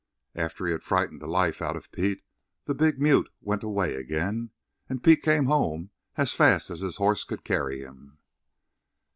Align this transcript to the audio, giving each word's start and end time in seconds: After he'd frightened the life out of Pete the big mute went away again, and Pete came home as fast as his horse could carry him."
After 0.33 0.65
he'd 0.65 0.81
frightened 0.81 1.21
the 1.21 1.27
life 1.27 1.61
out 1.61 1.75
of 1.75 1.91
Pete 1.91 2.23
the 2.65 2.73
big 2.73 2.99
mute 2.99 3.29
went 3.39 3.61
away 3.61 3.93
again, 3.93 4.49
and 4.89 5.03
Pete 5.03 5.21
came 5.21 5.45
home 5.45 5.91
as 6.15 6.33
fast 6.33 6.71
as 6.71 6.79
his 6.79 6.97
horse 6.97 7.23
could 7.23 7.43
carry 7.43 7.81
him." 7.81 8.17